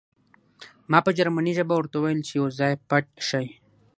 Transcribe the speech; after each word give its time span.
ما 0.91 0.99
په 1.05 1.11
جرمني 1.17 1.51
ژبه 1.57 1.73
ورته 1.77 1.95
وویل 1.97 2.19
چې 2.27 2.33
یو 2.39 2.47
ځای 2.59 2.73
پټ 2.89 3.05
شئ 3.27 3.47